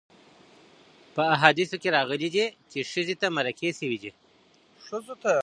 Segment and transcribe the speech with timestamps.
[1.15, 4.11] په احاديثو کي راغلي دي، چي ښځي ته مرکې سوي دي.